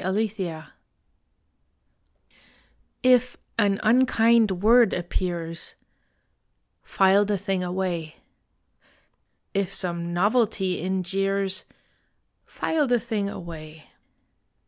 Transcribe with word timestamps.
ON 0.00 0.28
FILE 0.28 0.64
IF 3.02 3.36
an 3.58 3.80
unkind 3.82 4.62
word 4.62 4.94
appears, 4.94 5.74
File 6.84 7.24
the 7.24 7.36
thing 7.36 7.64
away. 7.64 8.14
If 9.54 9.74
some 9.74 10.14
novelty 10.14 10.80
in 10.80 11.02
jeers, 11.02 11.64
File 12.46 12.86
the 12.86 13.00
thing 13.00 13.28
away. 13.28 13.90